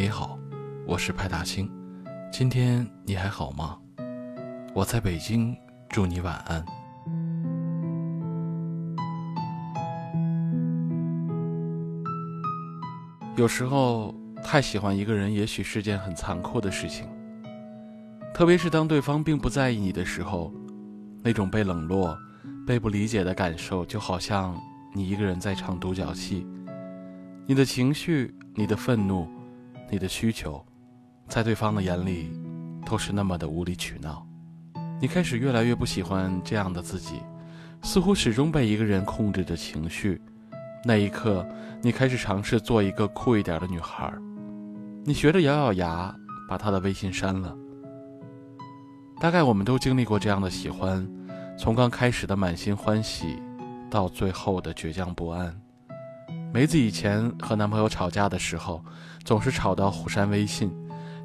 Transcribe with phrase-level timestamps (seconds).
[0.00, 0.38] 你好，
[0.86, 1.70] 我是派大星。
[2.32, 3.76] 今天你还好吗？
[4.72, 5.54] 我在北京，
[5.90, 6.64] 祝你晚安。
[13.36, 17.06] 有时候太喜欢一个人，也许是件很残酷的事情。
[18.32, 20.50] 特别是当对方并不在意你的时候，
[21.22, 22.18] 那种被冷落、
[22.66, 24.58] 被不理解的感受，就好像
[24.94, 26.46] 你一个人在唱独角戏。
[27.46, 29.28] 你的情绪、你的愤怒、
[29.90, 30.64] 你的需求，
[31.28, 32.30] 在对方的眼里，
[32.86, 34.24] 都是那么的无理取闹。
[35.00, 37.20] 你开始越来越不喜欢这样的自己，
[37.82, 40.20] 似乎始终被一个人控制着情绪。
[40.84, 41.44] 那一刻，
[41.82, 44.12] 你开始尝试做一个酷一点的女孩。
[45.04, 46.14] 你学着咬咬牙，
[46.48, 47.56] 把他的微信删了。
[49.20, 51.06] 大概我们都经历过这样的喜欢，
[51.58, 53.36] 从刚开始的满心欢喜，
[53.90, 55.54] 到最后的倔强不安。
[56.52, 58.84] 梅子以前和男朋友吵架的时候，
[59.24, 60.68] 总是吵到互删微信，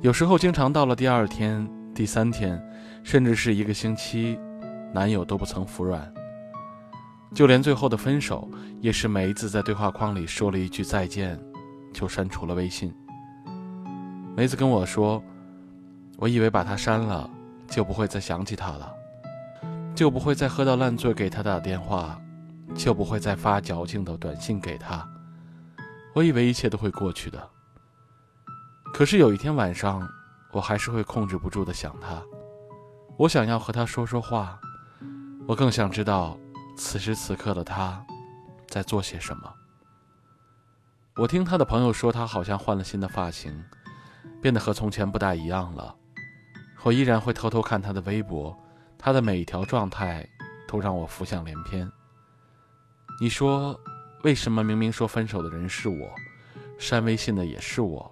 [0.00, 2.60] 有时候经常到了第二天、第三天，
[3.04, 4.36] 甚至是一个星期，
[4.92, 6.12] 男友都不曾服软。
[7.32, 8.48] 就连最后的分手，
[8.80, 11.38] 也是梅子在对话框里说了一句再见，
[11.92, 12.92] 就删除了微信。
[14.36, 15.22] 梅子跟我说
[16.18, 17.30] ：“我以为把他删了，
[17.68, 18.92] 就不会再想起他了，
[19.94, 22.18] 就不会再喝到烂醉给他打电话。”
[22.74, 25.06] 就不会再发矫情的短信给他。
[26.14, 27.50] 我以为一切都会过去的，
[28.92, 30.06] 可是有一天晚上，
[30.52, 32.22] 我还是会控制不住的想他。
[33.16, 34.60] 我想要和他说说话，
[35.46, 36.38] 我更想知道
[36.76, 38.04] 此时此刻的他
[38.68, 39.52] 在做些什么。
[41.16, 43.64] 我听他的朋友说，他好像换了新的发型，
[44.40, 45.94] 变得和从前不大一样了。
[46.82, 48.54] 我依然会偷偷看他的微博，
[48.98, 50.28] 他的每一条状态
[50.66, 51.90] 都让我浮想联翩。
[53.20, 53.78] 你说，
[54.22, 56.08] 为什么明明说分手的人是我，
[56.78, 58.08] 删微信的也是我，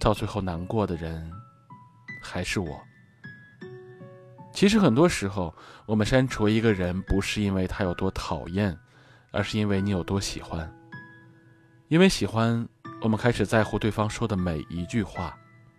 [0.00, 1.30] 到最后难过的人
[2.20, 2.80] 还是我？
[4.52, 5.54] 其实很多时候，
[5.86, 8.76] 我们删除一个人，不是因为他有多讨厌，
[9.30, 10.68] 而是因为你有多喜欢。
[11.86, 12.68] 因为喜欢，
[13.00, 15.36] 我们开始在乎对方说的每一句话，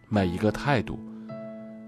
[0.07, 0.97] 每一个态度。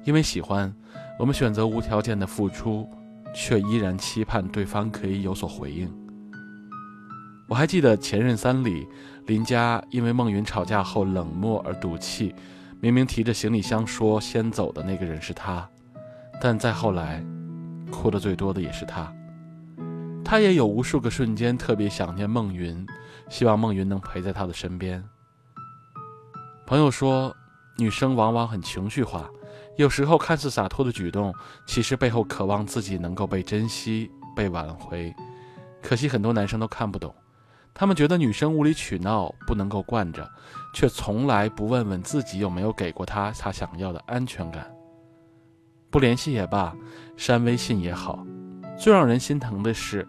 [0.04, 0.74] 因为喜欢，
[1.18, 2.90] 我们选择无条件的付出，
[3.34, 6.07] 却依然期盼对方可以有所回应。
[7.48, 8.86] 我还记得《前任三》里，
[9.26, 12.36] 林佳因为孟云吵架后冷漠而赌气，
[12.82, 15.68] 明明提着行李箱说先走的那个人是他，
[16.42, 17.24] 但再后来，
[17.90, 19.14] 哭的最多的也是他。
[20.26, 22.86] 他也有无数个瞬间特别想念孟云，
[23.30, 25.02] 希望孟云能陪在他的身边。
[26.66, 27.34] 朋友说，
[27.78, 29.26] 女生往往很情绪化，
[29.78, 31.34] 有时候看似洒脱的举动，
[31.66, 35.16] 其实背后渴望自己能够被珍惜、被挽回。
[35.82, 37.16] 可惜很多男生都看不懂。
[37.80, 40.28] 他们觉得女生无理取闹不能够惯着，
[40.74, 44.68] 却从来不问问自己有没有给过她她想要的安全感。
[45.92, 46.76] 不联系也罢，
[47.16, 48.26] 删微信也好，
[48.80, 50.08] 最让人心疼的是，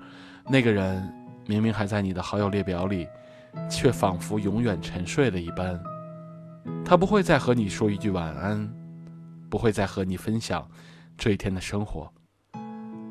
[0.49, 1.07] 那个人
[1.47, 3.07] 明明还在你的好友列表里，
[3.71, 5.79] 却仿佛永远沉睡了一般。
[6.87, 8.67] 他不会再和你说一句晚安，
[9.51, 10.67] 不会再和你分享
[11.19, 12.11] 这一天的生活，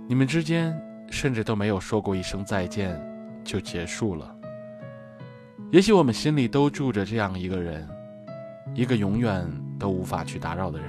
[0.08, 0.76] 你们之间
[1.12, 3.00] 甚至都没有说过一声再见，
[3.44, 4.37] 就结束了。
[5.70, 7.86] 也许我们心里都住着这样一个人，
[8.74, 9.46] 一个永远
[9.78, 10.88] 都无法去打扰的人。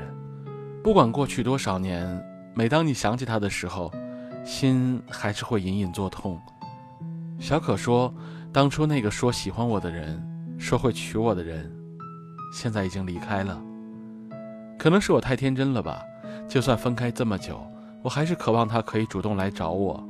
[0.85, 2.25] 不管过去多少年，
[2.55, 3.93] 每当你想起他的时候，
[4.45, 6.41] 心还是会隐隐作痛。
[7.41, 8.15] 小可说，
[8.53, 10.23] 当初那个说喜欢我的人，
[10.59, 11.69] 说会娶我的人，
[12.53, 13.61] 现在已经离开了。
[14.79, 16.01] 可能是我太天真了吧？
[16.47, 17.61] 就算分开这么久，
[18.01, 20.09] 我还是渴望他可以主动来找我，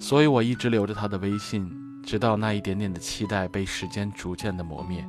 [0.00, 1.70] 所以我一直留着他的微信。
[2.02, 5.04] 直到那一点点的期待被时间逐渐的磨灭，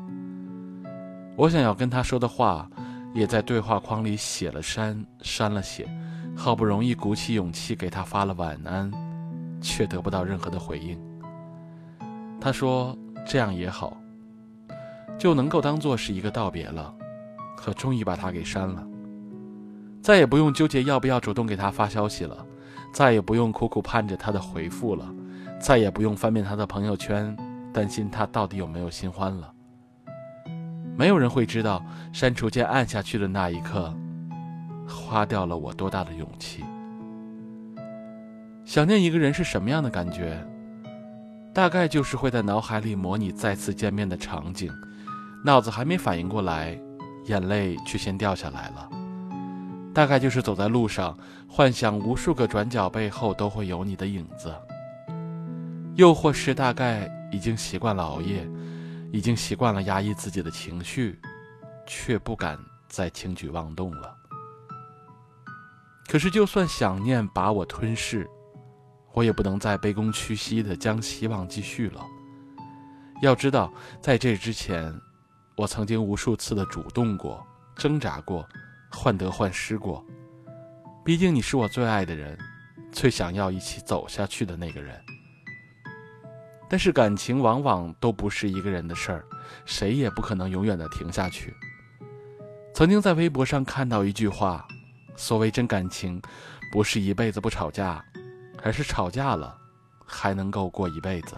[1.36, 2.70] 我想要跟他说的话，
[3.14, 5.88] 也在对话框里写了删，删了写，
[6.36, 8.92] 好不容易鼓起勇气给他发了晚安，
[9.62, 11.00] 却得不到任何的回应。
[12.40, 12.96] 他说
[13.26, 13.98] 这样也好，
[15.18, 16.94] 就能够当做是一个道别了，
[17.58, 18.86] 可终于把他给删了，
[20.02, 22.46] 再也不用纠结要不要主动给他发消息了，
[22.94, 25.12] 再也不用苦苦盼着他的回复了。
[25.62, 27.38] 再也不用翻遍他的朋友圈，
[27.72, 29.54] 担心他到底有没有新欢了。
[30.98, 33.94] 没有人会知道删除键按下去的那一刻，
[34.88, 36.64] 花掉了我多大的勇气。
[38.66, 40.44] 想念一个人是什么样的感觉？
[41.54, 44.72] 大概就是会在脑海里模拟再次见面的场景，
[45.46, 46.76] 脑子还没反应过来，
[47.26, 48.90] 眼泪却先掉下来了。
[49.94, 51.16] 大概就是走在路上，
[51.48, 54.52] 幻想无数个转角背后都会有你的影子。
[55.96, 58.50] 又或是大概已经习惯了熬夜，
[59.12, 61.20] 已经习惯了压抑自己的情绪，
[61.86, 62.58] 却不敢
[62.88, 64.16] 再轻举妄动了。
[66.08, 68.28] 可是，就算想念把我吞噬，
[69.14, 72.06] 我也不能再卑躬屈膝的将希望继续了。
[73.22, 73.72] 要知道，
[74.02, 74.94] 在这之前，
[75.56, 77.46] 我曾经无数次的主动过、
[77.76, 78.48] 挣扎过、
[78.92, 80.06] 患得患失过。
[81.06, 82.38] 毕竟你是我最爱的人，
[82.92, 85.00] 最想要一起走下去的那个人。
[86.72, 89.26] 但是感情往往都不是一个人的事儿，
[89.66, 91.54] 谁也不可能永远的停下去。
[92.74, 94.66] 曾经在微博上看到一句话。
[95.18, 96.22] 所谓真感情，
[96.72, 98.02] 不是一辈子不吵架，
[98.64, 99.56] 而是吵架了
[100.06, 101.36] 还能够过一辈子。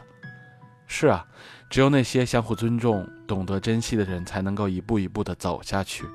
[0.85, 1.25] 是啊，
[1.67, 6.05] 只有那些相互尊重、懂得珍惜的人，才能够一步一步的走下去。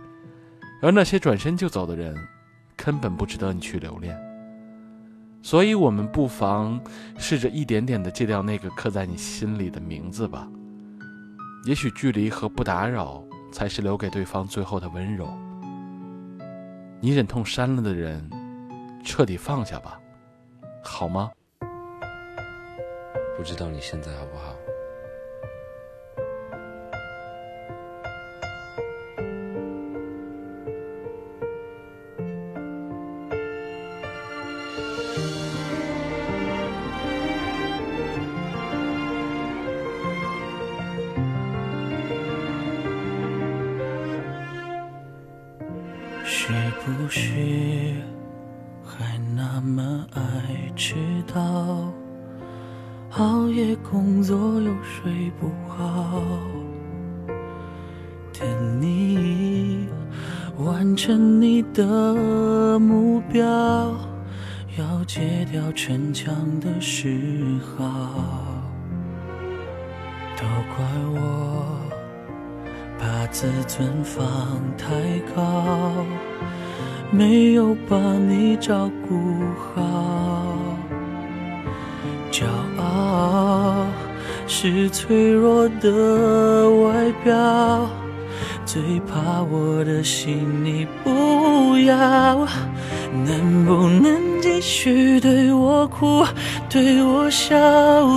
[0.81, 2.17] 而那些转身就走的人，
[2.77, 4.17] 根本不值得你去留恋。
[5.41, 6.81] 所以，我们不妨
[7.17, 10.49] 试着一点点的戒掉那个刻在你心里的名字吧。
[11.65, 15.29] 也许距离和不打扰，才是留给对方最后的温柔。
[17.01, 18.29] 你忍痛删了的人，
[19.05, 19.99] 彻底放下吧，
[20.83, 21.31] 好吗？
[23.37, 24.55] 不知道你现在好不好？
[46.49, 47.93] 是不是
[48.83, 50.23] 还那么爱
[50.75, 50.95] 迟
[51.27, 51.93] 到？
[53.19, 56.23] 熬夜工作又睡不好，
[58.33, 59.87] 等你
[60.57, 62.15] 完成你的
[62.79, 63.45] 目标，
[64.79, 67.85] 要戒掉逞强的嗜好，
[70.35, 71.78] 都怪我。
[73.19, 74.23] 把自尊放
[74.77, 74.87] 太
[75.35, 76.07] 高，
[77.11, 79.19] 没有把你照顾
[79.75, 80.55] 好。
[82.31, 82.45] 骄
[82.81, 83.87] 傲
[84.47, 87.91] 是脆弱的外表，
[88.65, 92.47] 最怕我的心你不要。
[93.27, 96.25] 能不能继续对我哭，
[96.69, 97.59] 对我笑，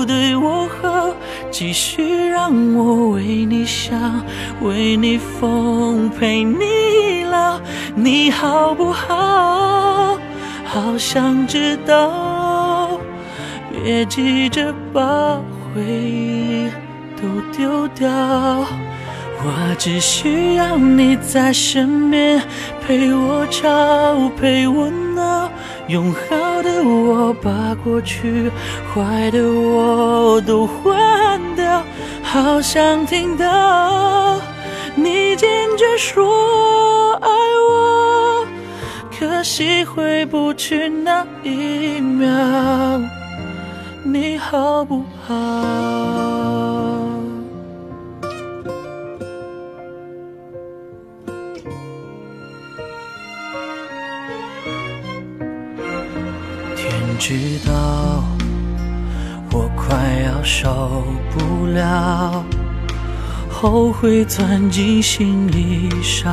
[0.05, 1.11] 对我好？
[1.51, 4.23] 继续让我为你想，
[4.61, 7.59] 为你疯，陪你老，
[7.93, 10.17] 你好不好？
[10.63, 12.97] 好想知道，
[13.69, 15.01] 别急着把
[15.75, 16.69] 回忆
[17.17, 18.09] 都丢掉，
[19.43, 22.41] 我只需要你在身边，
[22.87, 25.50] 陪我吵，陪我闹。
[25.91, 28.49] 用好的我把过去
[28.93, 31.83] 坏的我都换掉，
[32.23, 34.39] 好想听到
[34.95, 37.29] 你坚决说爱
[37.69, 38.47] 我，
[39.19, 43.01] 可惜回不去那一秒，
[44.05, 46.40] 你好不好？
[57.31, 58.25] 知道
[59.53, 59.95] 我快
[60.25, 62.43] 要受不了，
[63.49, 66.29] 后悔钻进心里烧，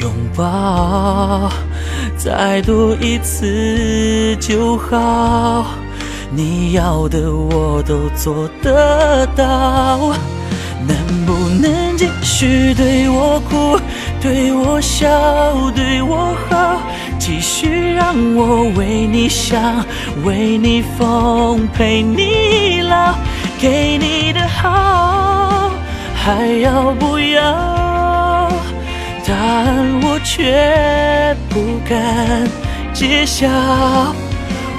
[0.00, 1.48] 拥抱
[2.16, 5.64] 再多一次就好，
[6.32, 10.12] 你要的我都做得到，
[10.84, 11.32] 能不
[11.64, 13.78] 能继续对我哭，
[14.20, 15.08] 对我笑，
[15.76, 16.71] 对我好？
[17.24, 19.86] 继续让我为你想，
[20.24, 23.14] 为你疯，陪你老，
[23.60, 25.70] 给你的好
[26.16, 28.50] 还要不要？
[29.24, 32.44] 答案我却不敢
[32.92, 33.46] 揭晓。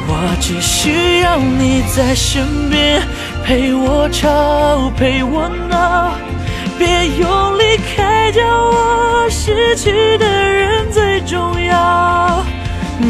[0.05, 3.01] 我只需要你在身边，
[3.45, 6.11] 陪我吵，陪我闹，
[6.77, 12.43] 别用离开叫我失去的人最重要。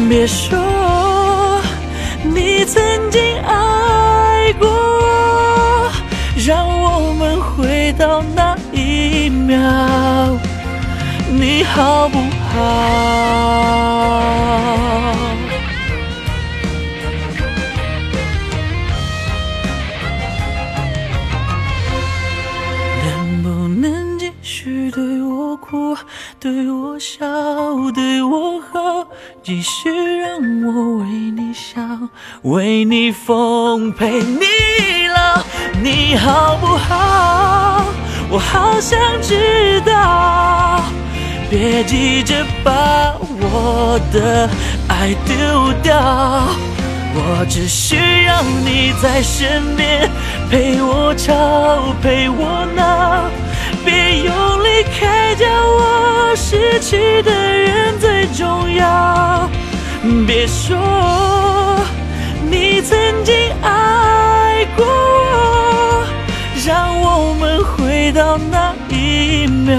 [0.08, 0.58] 别说
[2.22, 5.90] 你曾经爱过我，
[6.46, 10.36] 让我们回到那一秒，
[11.30, 12.18] 你好不
[12.52, 14.23] 好？
[26.44, 27.24] 对我笑，
[27.94, 29.08] 对我好？
[29.42, 32.10] 继续让我为你想，
[32.42, 34.44] 为你疯，陪你
[35.08, 35.42] 老，
[35.82, 37.86] 你好不好？
[38.28, 40.82] 我好想知道。
[41.48, 44.46] 别急着把我的
[44.86, 45.96] 爱丢掉，
[47.14, 47.96] 我只需
[48.26, 50.10] 要你在身边，
[50.50, 53.30] 陪我吵，陪我闹，
[53.84, 59.48] 别用离开教我失去的人最重要。
[60.26, 60.76] 别说
[62.50, 66.06] 你曾经爱过我，
[66.66, 69.76] 让我们回到那一秒。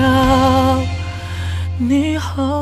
[1.78, 2.55] 你好